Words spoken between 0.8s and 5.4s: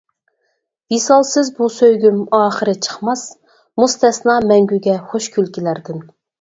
ۋىسالسىز بۇ سۆيگۈم ئاخىرى چىقماس، مۇستەسنا مەڭگۈگە خۇش